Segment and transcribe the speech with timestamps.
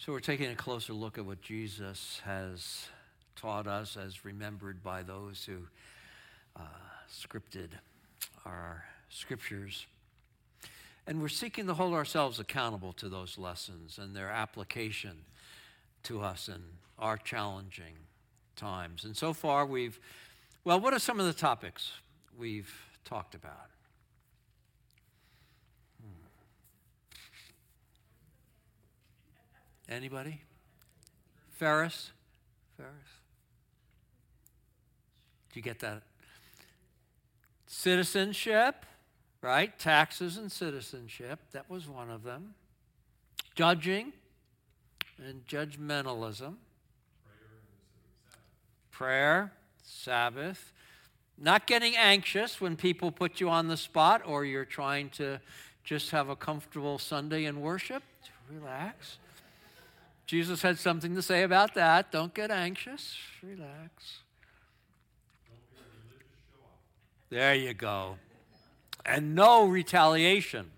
[0.00, 2.86] So we're taking a closer look at what Jesus has
[3.36, 5.58] taught us as remembered by those who
[6.56, 6.62] uh,
[7.12, 7.68] scripted
[8.46, 9.86] our scriptures.
[11.06, 15.18] And we're seeking to hold ourselves accountable to those lessons and their application
[16.04, 16.62] to us in
[16.98, 17.92] our challenging
[18.56, 19.04] times.
[19.04, 20.00] And so far, we've,
[20.64, 21.92] well, what are some of the topics
[22.38, 22.72] we've
[23.04, 23.69] talked about?
[29.90, 30.40] Anybody?
[31.50, 32.12] Ferris?
[32.76, 32.92] Ferris?
[35.48, 36.02] Did you get that?
[37.66, 38.86] Citizenship,
[39.42, 39.76] right?
[39.78, 41.40] Taxes and citizenship.
[41.52, 42.54] That was one of them.
[43.56, 44.12] Judging
[45.18, 46.54] and judgmentalism.
[48.92, 50.72] Prayer, Sabbath.
[51.36, 55.40] Not getting anxious when people put you on the spot or you're trying to
[55.82, 58.02] just have a comfortable Sunday in worship.
[58.50, 59.18] Relax.
[60.30, 62.12] Jesus had something to say about that.
[62.12, 63.16] Don't get anxious.
[63.42, 64.20] Relax.
[67.30, 68.16] There you go.
[69.04, 70.70] And no retaliation.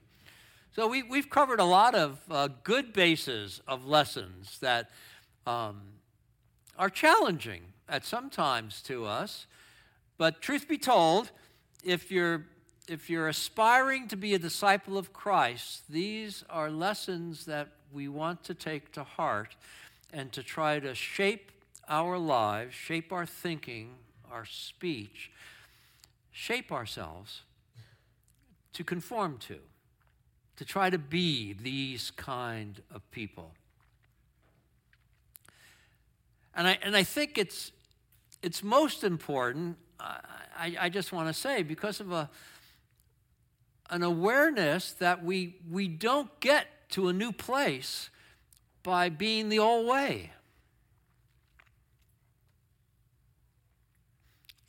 [0.75, 4.89] So we, we've covered a lot of uh, good bases of lessons that
[5.47, 5.83] um,
[6.79, 9.47] are challenging at some times to us.
[10.17, 11.31] But truth be told,
[11.85, 12.47] if you're
[12.89, 18.45] if you're aspiring to be a disciple of Christ, these are lessons that we want
[18.45, 19.57] to take to heart
[20.13, 21.53] and to try to shape
[21.89, 23.95] our lives, shape our thinking,
[24.31, 25.31] our speech,
[26.31, 27.43] shape ourselves
[28.73, 29.59] to conform to,
[30.57, 33.53] to try to be these kind of people.
[36.55, 37.73] And I, and I think it's,
[38.43, 42.29] it's most important, I, I just want to say, because of a,
[43.91, 48.11] an awareness that we, we don't get to a new place
[48.83, 50.31] by being the old way.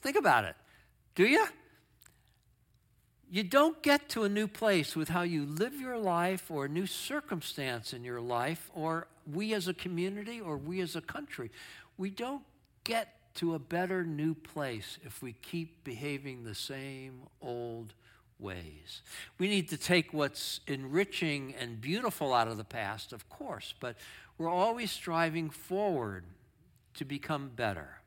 [0.02, 0.56] Think about it.
[1.16, 1.46] Do you?
[3.30, 6.70] You don't get to a new place with how you live your life or a
[6.70, 11.50] new circumstance in your life, or we as a community or we as a country.
[11.98, 12.44] We don't
[12.84, 17.94] get to a better new place if we keep behaving the same old
[18.40, 19.02] ways.
[19.38, 23.96] We need to take what's enriching and beautiful out of the past, of course, but
[24.38, 26.24] we're always striving forward
[26.96, 27.98] to become better.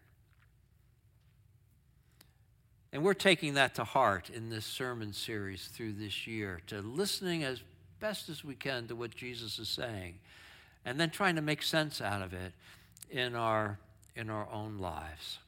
[2.93, 7.45] And we're taking that to heart in this sermon series through this year, to listening
[7.45, 7.61] as
[8.01, 10.19] best as we can to what Jesus is saying,
[10.85, 12.53] and then trying to make sense out of it
[13.11, 13.79] in our,
[14.15, 15.39] in our own lives.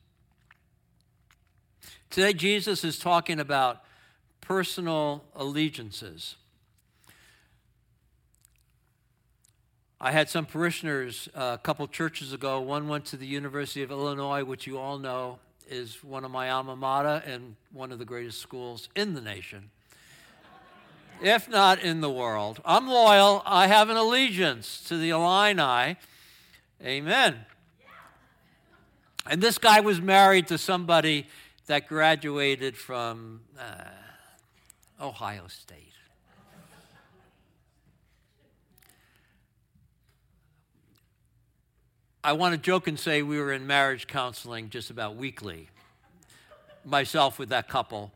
[2.10, 3.84] Today, Jesus is talking about
[4.40, 6.36] personal allegiances.
[10.00, 12.60] I had some parishioners uh, a couple churches ago.
[12.60, 16.50] One went to the University of Illinois, which you all know is one of my
[16.50, 19.70] alma mater and one of the greatest schools in the nation,
[21.22, 22.60] if not in the world.
[22.64, 23.42] I'm loyal.
[23.44, 25.96] I have an allegiance to the Illini.
[26.80, 27.44] Amen.
[29.28, 31.26] And this guy was married to somebody
[31.66, 33.40] that graduated from.
[33.58, 33.82] Uh,
[35.00, 35.92] Ohio State.
[42.24, 45.68] I want to joke and say we were in marriage counseling just about weekly,
[46.84, 48.12] myself with that couple.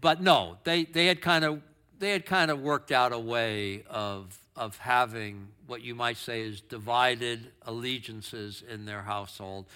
[0.00, 1.60] But no, they, they had kind of
[1.98, 6.42] they had kind of worked out a way of of having what you might say
[6.42, 9.66] is divided allegiances in their household.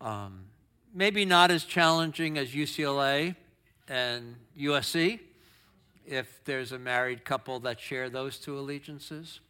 [0.00, 0.44] Um,
[0.94, 3.34] maybe not as challenging as UCLA
[3.88, 5.20] and USC,
[6.06, 9.40] if there's a married couple that share those two allegiances.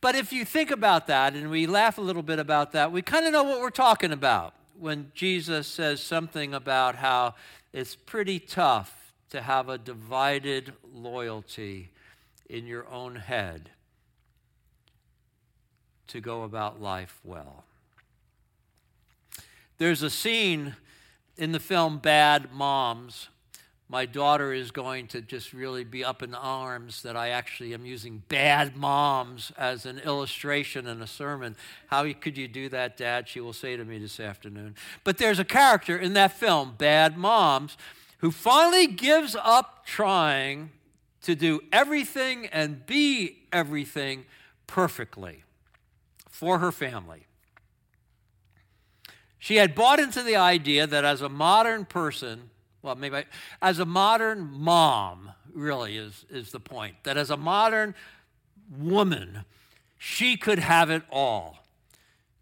[0.00, 3.02] But if you think about that and we laugh a little bit about that, we
[3.02, 7.34] kind of know what we're talking about when Jesus says something about how
[7.72, 11.90] it's pretty tough to have a divided loyalty
[12.50, 13.70] in your own head
[16.08, 17.64] to go about life well.
[19.78, 20.76] There's a scene
[21.36, 23.28] in the film Bad Moms
[23.92, 27.84] my daughter is going to just really be up in arms that I actually am
[27.84, 31.56] using bad moms as an illustration in a sermon.
[31.88, 33.28] How could you do that, Dad?
[33.28, 34.76] She will say to me this afternoon.
[35.04, 37.76] But there's a character in that film, Bad Moms,
[38.20, 40.70] who finally gives up trying
[41.20, 44.24] to do everything and be everything
[44.66, 45.44] perfectly
[46.30, 47.26] for her family.
[49.38, 52.48] She had bought into the idea that as a modern person,
[52.82, 53.24] well, maybe I,
[53.60, 56.96] as a modern mom, really is, is the point.
[57.04, 57.94] That as a modern
[58.78, 59.44] woman,
[59.98, 61.64] she could have it all.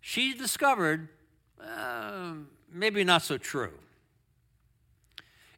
[0.00, 1.08] She discovered
[1.62, 2.32] uh,
[2.72, 3.72] maybe not so true.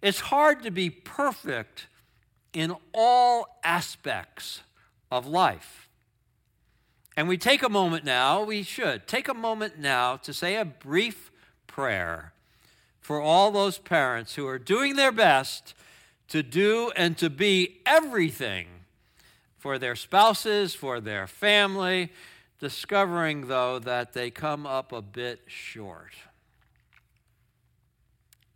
[0.00, 1.87] It's hard to be perfect
[2.52, 4.62] in all aspects
[5.11, 5.88] of life.
[7.17, 10.64] And we take a moment now, we should take a moment now to say a
[10.64, 11.31] brief
[11.67, 12.32] prayer
[13.02, 15.75] for all those parents who are doing their best
[16.28, 18.66] to do and to be everything
[19.58, 22.10] for their spouses, for their family,
[22.60, 26.14] discovering, though, that they come up a bit short.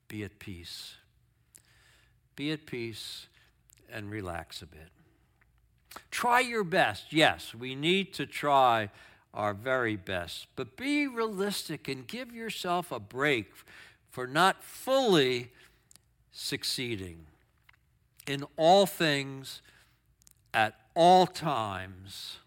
[0.08, 0.94] Be at peace.
[2.37, 3.26] Be at peace
[3.92, 4.90] and relax a bit.
[6.10, 7.12] Try your best.
[7.12, 8.90] Yes, we need to try
[9.34, 13.52] our very best, but be realistic and give yourself a break
[14.16, 15.50] for not fully
[16.32, 17.26] succeeding
[18.26, 19.60] in all things
[20.54, 22.38] at all times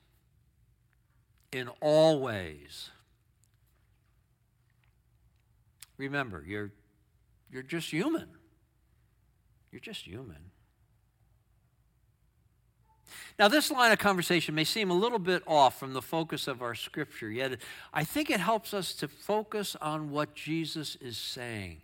[1.52, 2.90] in all ways.
[5.96, 6.72] Remember, you're,
[7.52, 8.30] you're just human.
[9.72, 10.50] You're just human.
[13.40, 16.62] Now, this line of conversation may seem a little bit off from the focus of
[16.62, 17.54] our scripture, yet
[17.94, 21.82] I think it helps us to focus on what Jesus is saying.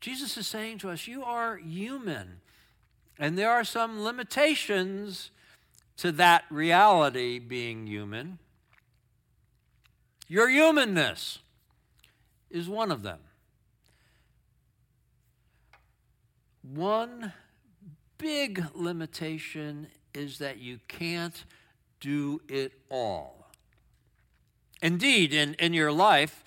[0.00, 2.40] Jesus is saying to us, You are human,
[3.18, 5.30] and there are some limitations
[5.98, 8.38] to that reality being human.
[10.28, 11.40] Your humanness
[12.50, 13.18] is one of them.
[16.62, 17.34] One
[18.16, 21.44] big limitation is that you can't
[22.00, 23.50] do it all.
[24.82, 26.44] Indeed, in, in your life,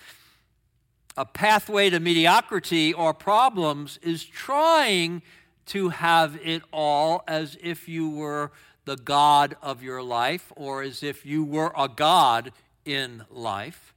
[1.17, 5.21] a pathway to mediocrity or problems is trying
[5.67, 8.51] to have it all as if you were
[8.85, 12.51] the God of your life or as if you were a God
[12.85, 13.93] in life.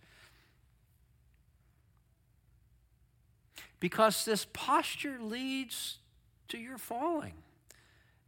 [3.80, 5.98] Because this posture leads
[6.48, 7.34] to your falling.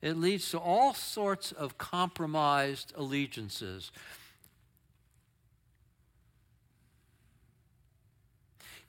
[0.04, 3.90] It leads to all sorts of compromised allegiances.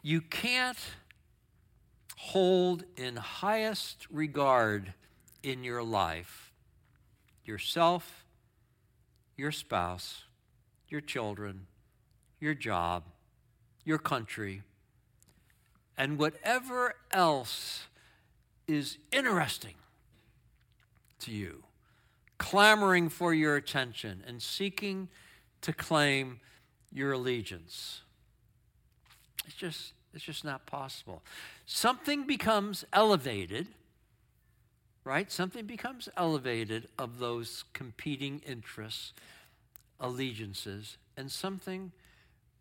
[0.01, 0.77] You can't
[2.17, 4.93] hold in highest regard
[5.41, 6.51] in your life
[7.45, 8.25] yourself,
[9.37, 10.25] your spouse,
[10.89, 11.67] your children,
[12.41, 13.03] your job,
[13.85, 14.63] your country,
[15.97, 17.85] and whatever else
[18.67, 19.75] is interesting
[21.25, 21.63] to you,
[22.37, 25.09] clamoring for your attention and seeking
[25.61, 26.39] to claim
[26.91, 28.01] your allegiance.
[29.45, 31.21] It's just, it's just not possible.
[31.65, 33.67] Something becomes elevated,
[35.03, 35.31] right?
[35.31, 39.13] Something becomes elevated of those competing interests
[39.99, 41.91] allegiances, and something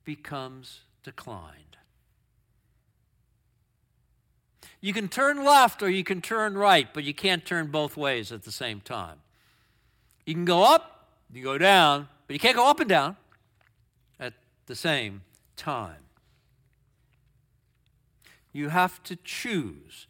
[0.05, 1.77] becomes declined.
[4.85, 8.31] You can turn left or you can turn right, but you can't turn both ways
[8.31, 9.17] at the same time.
[10.27, 13.17] You can go up, you go down, but you can't go up and down
[14.21, 14.35] at
[14.67, 15.23] the same
[15.57, 16.03] time.
[18.53, 20.07] You have to choose.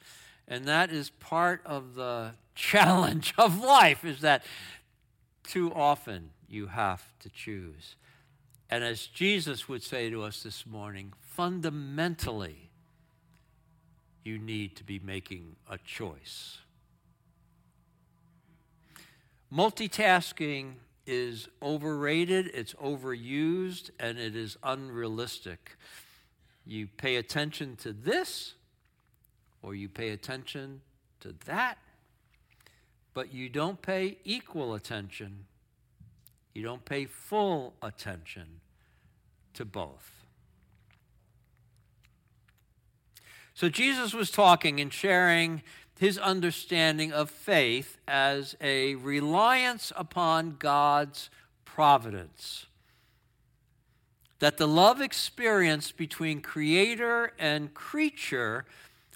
[0.49, 4.43] And that is part of the challenge of life is that
[5.45, 7.95] too often you have to choose.
[8.69, 12.64] And as Jesus would say to us this morning, fundamentally,
[14.25, 16.59] you need to be making a choice.
[19.53, 20.75] Multitasking
[21.07, 25.77] is overrated, it's overused, and it is unrealistic.
[26.67, 28.55] You pay attention to this,
[29.63, 30.81] or you pay attention
[31.21, 31.79] to that,
[33.13, 35.45] but you don't pay equal attention
[36.55, 38.61] you don't pay full attention
[39.55, 40.14] to both.
[43.55, 45.63] So Jesus was talking and sharing
[45.99, 51.31] his understanding of faith as a reliance upon God's
[51.65, 52.67] providence.
[54.41, 58.65] That the love experience between creator and creature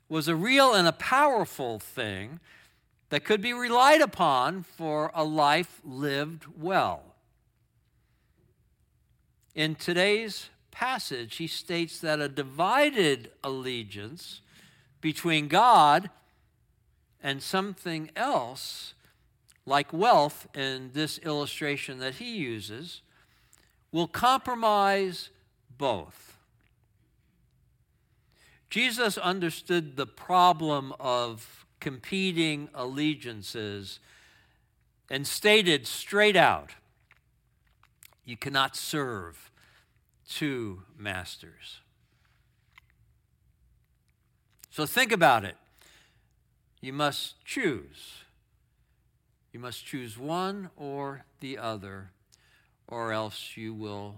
[0.09, 2.39] was a real and a powerful thing
[3.11, 7.03] that could be relied upon for a life lived well.
[9.55, 14.43] In today's passage, he states that a divided allegiance
[15.01, 16.09] between God
[17.21, 18.95] and something else,
[19.67, 23.03] like wealth in this illustration that he uses,
[23.91, 25.31] will compromise
[25.77, 26.39] both.
[28.71, 33.99] Jesus understood the problem of competing allegiances
[35.11, 36.71] and stated straight out
[38.25, 39.48] You cannot serve
[40.29, 41.81] two masters.
[44.71, 45.57] So think about it.
[46.81, 48.23] You must choose.
[49.53, 52.11] You must choose one or the other,
[52.87, 54.17] or else you will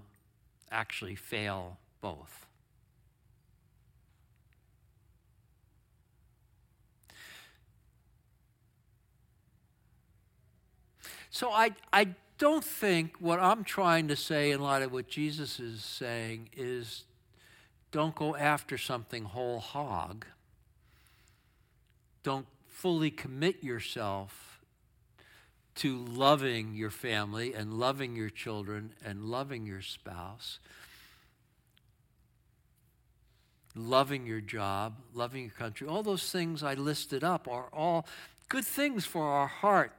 [0.71, 2.47] actually fail both.
[11.31, 12.09] So I, I
[12.41, 17.05] don't think what I'm trying to say in light of what Jesus is saying is
[17.93, 20.25] don't go after something whole hog.
[22.23, 24.63] Don't fully commit yourself
[25.77, 30.61] to loving your family and loving your children and loving your spouse,
[33.75, 35.87] loving your job, loving your country.
[35.87, 38.07] All those things I listed up are all
[38.49, 39.93] good things for our heart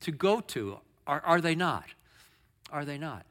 [0.00, 1.86] to go to, are, are they not?
[2.70, 3.24] Are they not?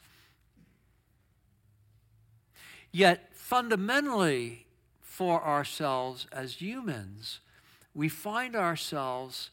[2.92, 4.66] Yet, fundamentally,
[5.02, 7.40] for ourselves as humans,
[7.94, 9.52] we find ourselves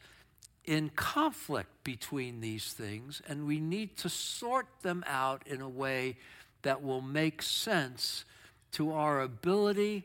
[0.65, 6.17] in conflict between these things, and we need to sort them out in a way
[6.63, 8.25] that will make sense
[8.71, 10.03] to our ability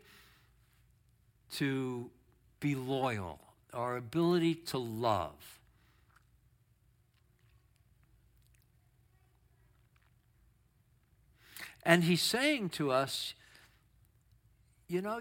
[1.53, 2.11] to
[2.61, 3.41] be loyal,
[3.73, 5.60] our ability to love.
[11.83, 13.35] And he's saying to us,
[14.87, 15.21] you know,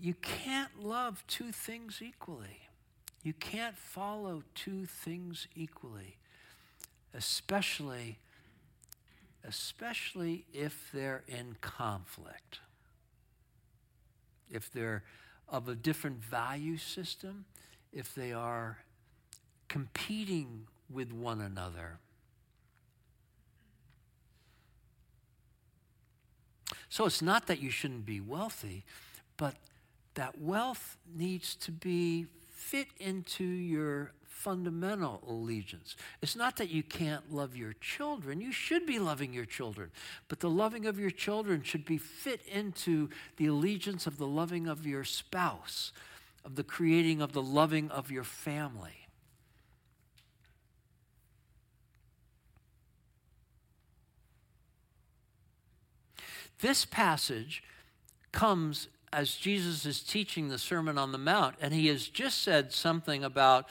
[0.00, 2.68] you can't love two things equally.
[3.22, 6.16] You can't follow two things equally,
[7.12, 8.18] especially
[9.44, 12.60] especially if they're in conflict.
[14.50, 15.04] If they're
[15.48, 17.46] of a different value system,
[17.92, 18.78] if they are
[19.68, 21.98] competing with one another.
[26.88, 28.84] So it's not that you shouldn't be wealthy,
[29.36, 29.54] but
[30.14, 35.96] that wealth needs to be fit into your fundamental allegiance.
[36.22, 38.40] It's not that you can't love your children.
[38.40, 39.90] You should be loving your children.
[40.28, 44.68] But the loving of your children should be fit into the allegiance of the loving
[44.68, 45.92] of your spouse,
[46.44, 49.07] of the creating of the loving of your family.
[56.60, 57.62] This passage
[58.32, 62.72] comes as Jesus is teaching the Sermon on the Mount, and he has just said
[62.72, 63.68] something about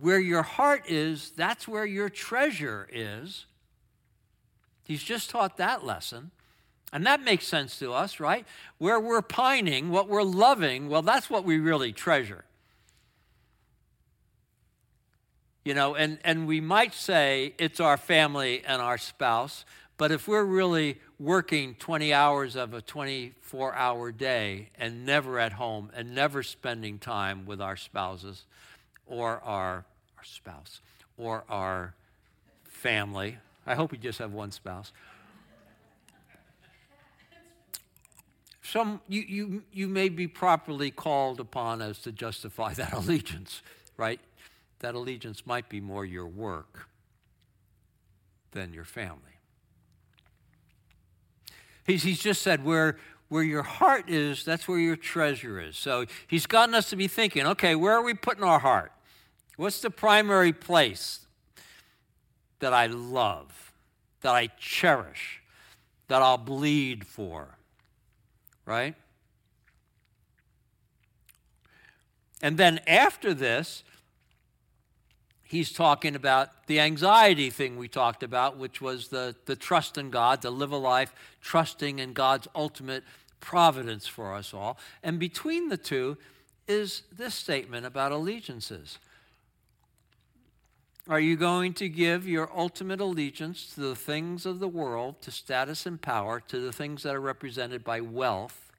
[0.00, 3.46] where your heart is, that's where your treasure is.
[4.84, 6.30] He's just taught that lesson.
[6.92, 8.46] And that makes sense to us, right?
[8.78, 12.44] Where we're pining, what we're loving, well, that's what we really treasure.
[15.64, 19.66] You know, and, and we might say it's our family and our spouse,
[19.98, 25.54] but if we're really working 20 hours of a 24 hour day and never at
[25.54, 28.44] home and never spending time with our spouses
[29.06, 29.84] or our,
[30.16, 30.80] our spouse
[31.18, 31.94] or our
[32.62, 34.92] family, I hope we just have one spouse.
[38.62, 43.62] Some, you, you, you may be properly called upon as to justify that allegiance,
[43.96, 44.20] right?
[44.78, 46.86] That allegiance might be more your work
[48.52, 49.37] than your family.
[51.88, 52.98] He's, he's just said, where,
[53.30, 55.78] where your heart is, that's where your treasure is.
[55.78, 58.92] So he's gotten us to be thinking, okay, where are we putting our heart?
[59.56, 61.20] What's the primary place
[62.58, 63.72] that I love,
[64.20, 65.40] that I cherish,
[66.08, 67.56] that I'll bleed for?
[68.66, 68.94] Right?
[72.42, 73.82] And then after this,
[75.48, 80.10] he's talking about the anxiety thing we talked about, which was the, the trust in
[80.10, 83.02] God, to live a life trusting in God's ultimate
[83.40, 84.78] providence for us all.
[85.02, 86.18] And between the two
[86.68, 88.98] is this statement about allegiances.
[91.08, 95.30] Are you going to give your ultimate allegiance to the things of the world, to
[95.30, 98.70] status and power, to the things that are represented by wealth?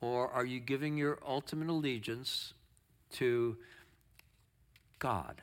[0.00, 2.54] Or are you giving your ultimate allegiance
[3.12, 3.58] to
[5.04, 5.42] God.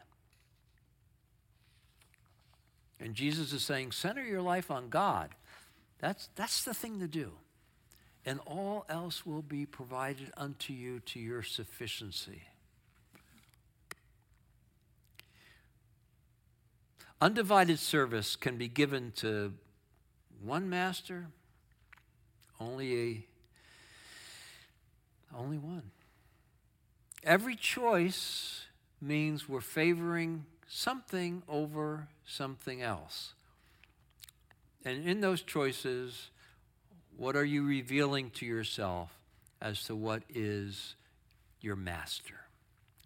[3.00, 5.36] And Jesus is saying, center your life on God.
[6.00, 7.34] That's, that's the thing to do.
[8.26, 12.42] And all else will be provided unto you to your sufficiency.
[17.22, 19.54] Undivided service can be given to
[20.44, 21.28] one master,
[22.60, 23.26] only a
[25.38, 25.92] only one.
[27.24, 28.66] Every choice
[29.02, 33.34] means we're favoring something over something else.
[34.86, 36.30] And in those choices,
[37.18, 39.10] what are you revealing to yourself
[39.62, 40.96] as to what is
[41.62, 42.42] your master?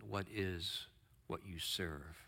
[0.08, 0.86] What is
[1.28, 2.25] what you serve?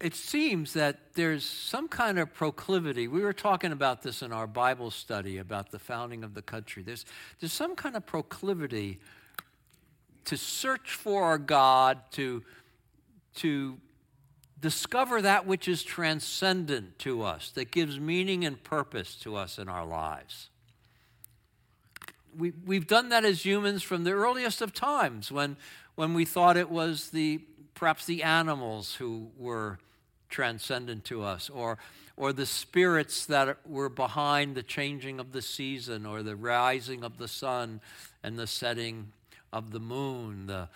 [0.00, 3.06] It seems that there's some kind of proclivity.
[3.06, 6.82] We were talking about this in our Bible study about the founding of the country.
[6.82, 7.04] There's,
[7.38, 8.98] there's some kind of proclivity
[10.24, 12.42] to search for our God, to,
[13.36, 13.76] to
[14.58, 19.68] discover that which is transcendent to us, that gives meaning and purpose to us in
[19.68, 20.48] our lives.
[22.38, 25.56] We, we've done that as humans from the earliest of times when,
[25.94, 27.40] when we thought it was the
[27.74, 29.78] perhaps the animals who were
[30.30, 31.78] transcendent to us, or,
[32.16, 37.18] or the spirits that were behind the changing of the season, or the rising of
[37.18, 37.80] the sun
[38.22, 39.12] and the setting
[39.52, 40.68] of the moon, the,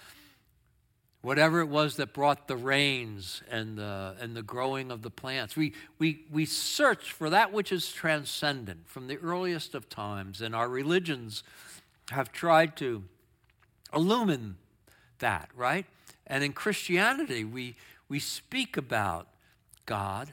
[1.22, 5.56] whatever it was that brought the rains and the, and the growing of the plants.
[5.56, 10.54] We, we, we search for that which is transcendent from the earliest of times, and
[10.54, 11.42] our religions
[12.10, 13.04] have tried to
[13.94, 14.56] illumine
[15.20, 15.86] that, right?
[16.26, 17.76] And in Christianity, we,
[18.08, 19.28] we speak about
[19.86, 20.32] God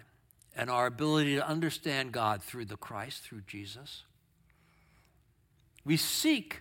[0.56, 4.04] and our ability to understand God through the Christ, through Jesus.
[5.84, 6.60] We seek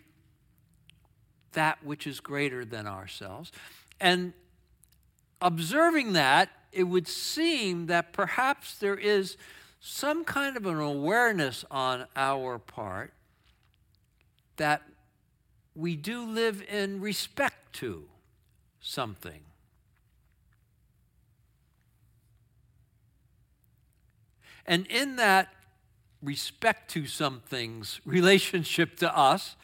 [1.52, 3.52] that which is greater than ourselves.
[4.00, 4.32] And
[5.40, 9.37] observing that, it would seem that perhaps there is
[9.80, 13.12] some kind of an awareness on our part
[14.56, 14.82] that
[15.75, 18.04] we do live in respect to
[18.80, 19.40] something.
[24.67, 25.52] And in that
[26.23, 29.57] respect to something's relationship to us,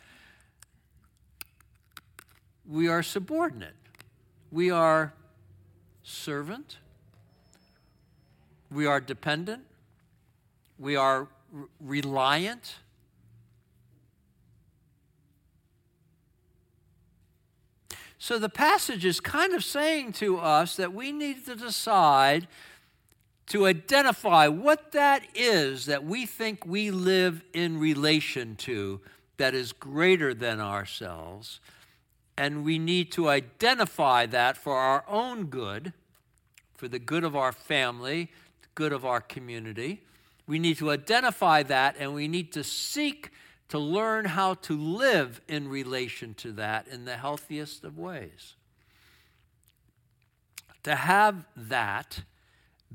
[2.69, 3.75] we are subordinate.
[4.51, 5.13] We are
[6.03, 6.79] servant.
[8.71, 9.63] We are dependent.
[10.79, 11.29] We are
[11.81, 12.77] reliant.
[18.19, 22.49] So the passage is kind of saying to us that we need to decide
[23.49, 29.01] to identify what that is that we think we live in relation to
[29.37, 31.61] that is greater than ourselves.
[32.37, 35.93] And we need to identify that for our own good,
[36.75, 38.31] for the good of our family,
[38.63, 40.03] the good of our community.
[40.47, 43.31] We need to identify that and we need to seek
[43.69, 48.55] to learn how to live in relation to that in the healthiest of ways.
[50.85, 52.23] To have that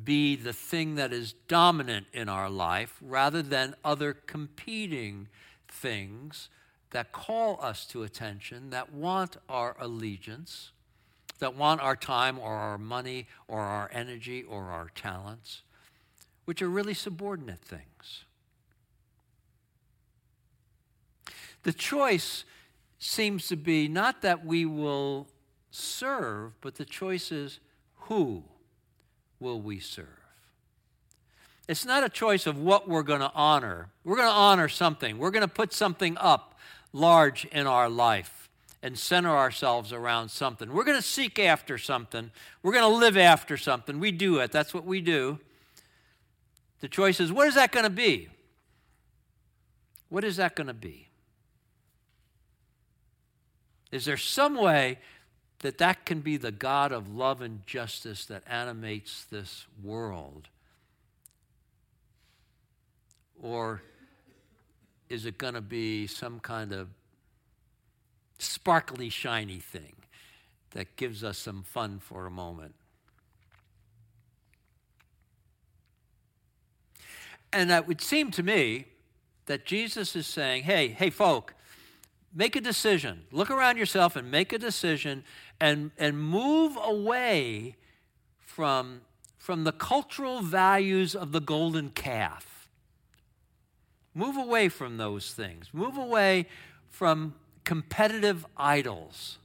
[0.04, 5.28] be the thing that is dominant in our life rather than other competing
[5.68, 6.50] things
[6.92, 10.72] that call us to attention, that want our allegiance,
[11.40, 15.62] that want our time or our money or our energy or our talents,
[16.46, 18.26] which are really subordinate things.
[21.64, 22.44] The choice
[23.00, 25.28] seems to be not that we will
[25.72, 27.60] serve, but the choice is
[28.02, 28.44] who
[29.42, 30.08] will we serve?
[31.68, 33.90] It's not a choice of what we're going to honor.
[34.04, 35.18] We're going to honor something.
[35.18, 36.58] We're going to put something up
[36.94, 38.50] large in our life
[38.84, 40.72] and center ourselves around something.
[40.74, 42.32] We're going to seek after something.
[42.64, 44.00] We're going to live after something.
[44.00, 44.52] We do it.
[44.52, 45.40] That's what we do.
[46.82, 48.30] The choice is what is that going to be?
[50.10, 51.08] What is that going to be?
[53.92, 55.00] Is there some way
[55.62, 60.50] that that can be the God of love and justice that animates this world?
[63.42, 63.82] Or
[65.10, 66.90] is it going to be some kind of
[68.40, 69.94] sparkly, shiny thing
[70.72, 72.76] that gives us some fun for a moment?
[77.54, 78.86] And it would seem to me
[79.46, 81.54] that Jesus is saying, hey, hey, folk,
[82.34, 83.24] make a decision.
[83.32, 85.24] Look around yourself and make a decision
[85.60, 87.76] and, and move away
[88.40, 89.02] from,
[89.38, 92.70] from the cultural values of the golden calf.
[94.14, 95.70] Move away from those things.
[95.74, 96.48] Move away
[96.90, 99.38] from competitive idols.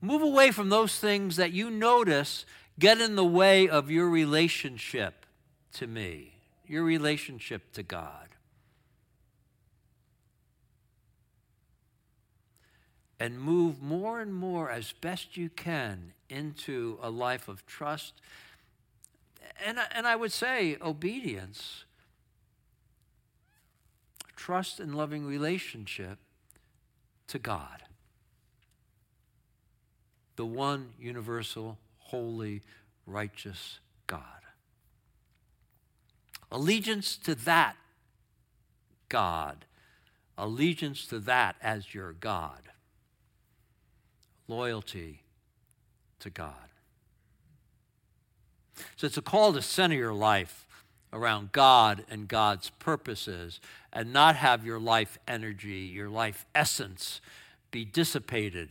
[0.00, 2.46] Move away from those things that you notice
[2.78, 5.26] get in the way of your relationship
[5.74, 6.32] to me,
[6.66, 8.29] your relationship to God.
[13.20, 18.14] And move more and more as best you can into a life of trust.
[19.64, 21.84] And, and I would say obedience,
[24.34, 26.18] trust and loving relationship
[27.28, 27.82] to God.
[30.40, 32.62] the one universal, holy,
[33.04, 34.22] righteous God.
[36.50, 37.76] Allegiance to that
[39.10, 39.66] God,
[40.38, 42.70] allegiance to that as your God,
[44.50, 45.22] loyalty
[46.18, 46.54] to God.
[48.96, 50.66] So it's a call to center your life
[51.12, 53.60] around God and God's purposes
[53.92, 57.20] and not have your life energy, your life essence
[57.70, 58.70] be dissipated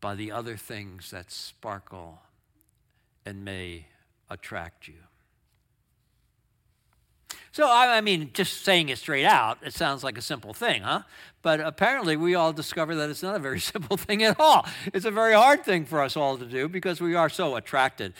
[0.00, 2.20] by the other things that sparkle
[3.24, 3.86] and may
[4.28, 4.94] attract you.
[7.54, 11.02] So, I mean, just saying it straight out, it sounds like a simple thing, huh?
[11.40, 14.66] But apparently, we all discover that it's not a very simple thing at all.
[14.92, 18.12] It's a very hard thing for us all to do because we are so attracted.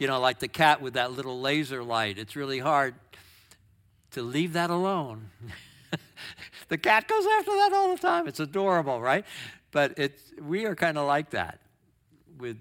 [0.00, 2.18] You know, like the cat with that little laser light.
[2.18, 2.96] It's really hard
[4.10, 5.30] to leave that alone.
[6.68, 8.26] the cat goes after that all the time.
[8.26, 9.24] It's adorable, right?
[9.70, 11.60] But it's, we are kind of like that
[12.40, 12.58] with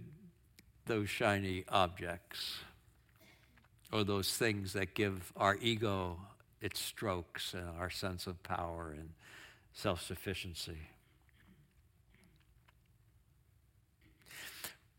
[0.86, 2.60] those shiny objects
[3.92, 6.18] or those things that give our ego
[6.62, 9.10] its strokes and our sense of power and
[9.74, 10.78] self sufficiency.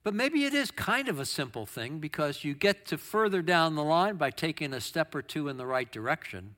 [0.03, 3.74] But maybe it is kind of a simple thing because you get to further down
[3.74, 6.55] the line by taking a step or two in the right direction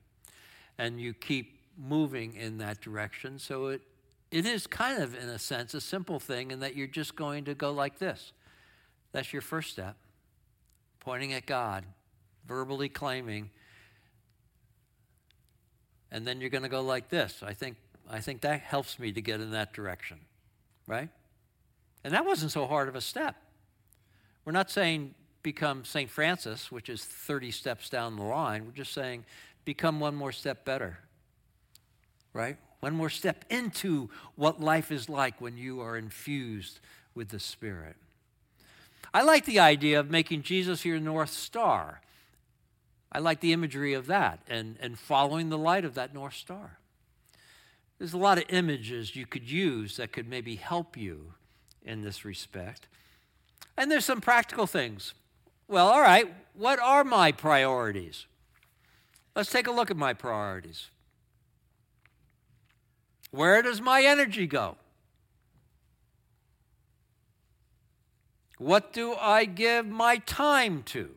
[0.77, 3.37] and you keep moving in that direction.
[3.39, 3.81] So it,
[4.31, 7.43] it is kind of, in a sense, a simple thing in that you're just going
[7.45, 8.31] to go like this.
[9.11, 9.97] That's your first step,
[11.01, 11.83] pointing at God
[12.47, 13.49] verbally claiming,
[16.11, 17.41] and then you're going to go like this.
[17.43, 17.77] I think,
[18.09, 20.19] I think that helps me to get in that direction,
[20.87, 21.09] right?
[22.03, 23.35] And that wasn't so hard of a step.
[24.45, 26.09] We're not saying become St.
[26.09, 28.65] Francis, which is 30 steps down the line.
[28.65, 29.25] We're just saying
[29.65, 30.99] become one more step better,
[32.33, 32.57] right?
[32.79, 36.79] One more step into what life is like when you are infused
[37.15, 37.95] with the Spirit.
[39.13, 42.01] I like the idea of making Jesus your North Star.
[43.13, 46.79] I like the imagery of that and, and following the light of that North Star.
[47.99, 51.35] There's a lot of images you could use that could maybe help you
[51.83, 52.87] in this respect.
[53.77, 55.13] And there's some practical things.
[55.67, 58.25] Well, all right, what are my priorities?
[59.35, 60.89] Let's take a look at my priorities.
[63.31, 64.77] Where does my energy go?
[68.57, 71.09] What do I give my time to?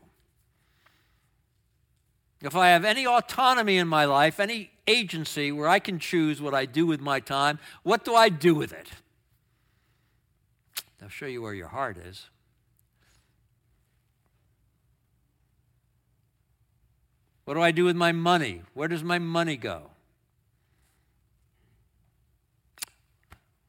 [2.42, 6.54] If I have any autonomy in my life, any agency where I can choose what
[6.54, 8.88] I do with my time, what do I do with it?
[11.02, 12.28] I'll show you where your heart is.
[17.44, 18.62] What do I do with my money?
[18.74, 19.90] Where does my money go?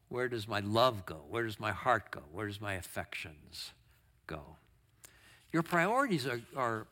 [0.10, 1.21] Where does my love go?
[1.30, 2.23] Where does my heart go?
[2.32, 3.71] Where does my affections
[4.25, 4.58] go?
[5.53, 6.88] Your priorities are, are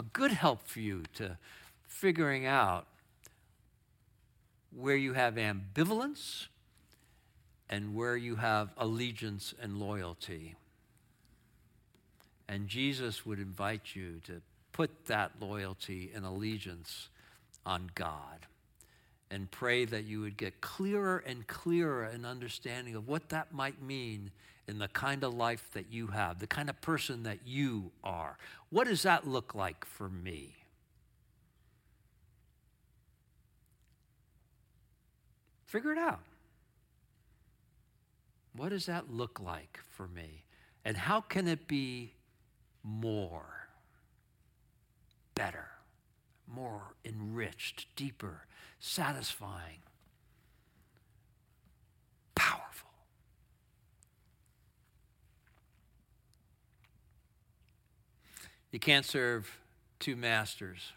[0.00, 1.36] a good help for you to
[1.86, 2.86] figuring out
[4.74, 6.46] where you have ambivalence
[7.68, 10.56] and where you have allegiance and loyalty.
[12.48, 14.40] And Jesus would invite you to
[14.72, 17.10] put that loyalty and allegiance
[17.66, 18.46] on God
[19.30, 23.80] and pray that you would get clearer and clearer an understanding of what that might
[23.80, 24.30] mean
[24.66, 28.36] in the kind of life that you have, the kind of person that you are.
[28.70, 30.54] What does that look like for me?
[35.66, 36.20] Figure it out.
[38.56, 40.44] What does that look like for me?
[40.84, 42.14] And how can it be
[42.82, 43.68] more,
[45.34, 45.68] better,
[46.52, 48.46] more enriched, deeper,
[48.80, 49.78] satisfying,
[52.34, 52.90] powerful?
[58.72, 59.58] You can't serve
[59.98, 60.92] two masters.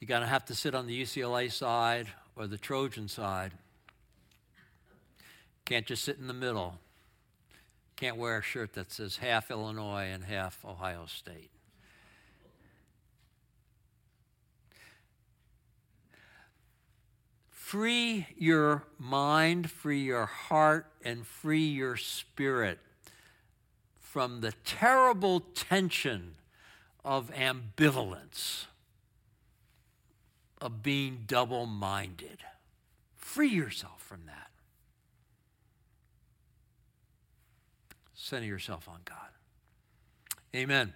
[0.00, 3.52] You're going to have to sit on the UCLA side or the Trojan side.
[5.64, 6.78] Can't just sit in the middle.
[7.96, 11.50] Can't wear a shirt that says half Illinois and half Ohio State.
[17.68, 22.78] Free your mind, free your heart, and free your spirit
[24.00, 26.36] from the terrible tension
[27.04, 28.64] of ambivalence,
[30.62, 32.38] of being double minded.
[33.14, 34.48] Free yourself from that.
[38.14, 39.28] Center yourself on God.
[40.56, 40.94] Amen.